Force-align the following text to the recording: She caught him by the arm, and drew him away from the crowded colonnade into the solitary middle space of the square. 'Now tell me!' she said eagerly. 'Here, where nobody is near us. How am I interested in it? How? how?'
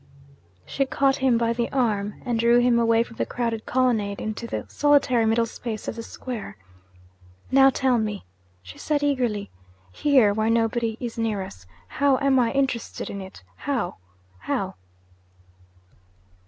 She 0.65 0.87
caught 0.87 1.17
him 1.17 1.37
by 1.37 1.53
the 1.53 1.71
arm, 1.71 2.23
and 2.25 2.39
drew 2.39 2.57
him 2.59 2.79
away 2.79 3.03
from 3.03 3.17
the 3.17 3.25
crowded 3.27 3.67
colonnade 3.67 4.19
into 4.19 4.47
the 4.47 4.65
solitary 4.67 5.27
middle 5.27 5.45
space 5.45 5.87
of 5.87 5.95
the 5.95 6.01
square. 6.01 6.57
'Now 7.51 7.69
tell 7.69 7.99
me!' 7.99 8.25
she 8.63 8.79
said 8.79 9.03
eagerly. 9.03 9.51
'Here, 9.91 10.33
where 10.33 10.49
nobody 10.49 10.97
is 10.99 11.19
near 11.19 11.43
us. 11.43 11.67
How 11.85 12.17
am 12.17 12.39
I 12.39 12.51
interested 12.51 13.11
in 13.11 13.21
it? 13.21 13.43
How? 13.57 13.97
how?' 14.39 14.73